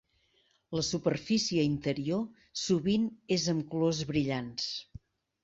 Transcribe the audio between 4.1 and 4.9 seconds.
brillants.